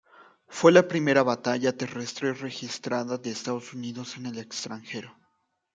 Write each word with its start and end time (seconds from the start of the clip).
Fue 0.47 0.71
la 0.71 0.87
primera 0.87 1.21
batalla 1.21 1.77
terrestre 1.77 2.33
registrada 2.33 3.19
de 3.19 3.29
Estados 3.29 3.71
Unidos 3.75 4.17
en 4.17 4.25
el 4.25 4.39
extranjero. 4.39 5.15